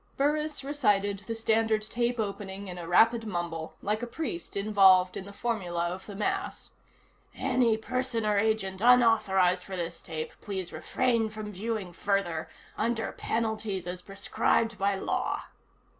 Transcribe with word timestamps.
Burris 0.17 0.63
recited 0.63 1.19
the 1.27 1.35
standard 1.35 1.83
tape 1.83 2.19
opening 2.19 2.67
in 2.67 2.79
a 2.79 2.87
rapid 2.87 3.23
mumble, 3.27 3.75
like 3.83 4.01
a 4.01 4.07
priest 4.07 4.57
involved 4.57 5.15
in 5.15 5.25
the 5.25 5.31
formula 5.31 5.89
of 5.89 6.07
the 6.07 6.15
Mass: 6.15 6.71
"Any 7.35 7.77
person 7.77 8.25
or 8.25 8.39
agent 8.39 8.81
unauthorized 8.81 9.61
for 9.63 9.75
this 9.75 10.01
tape 10.01 10.31
please 10.41 10.73
refrain 10.73 11.29
from 11.29 11.51
viewing 11.53 11.93
further, 11.93 12.49
under 12.79 13.11
penalties 13.11 13.85
as 13.85 14.01
prescribed 14.01 14.79
by 14.79 14.95
law." 14.95 15.43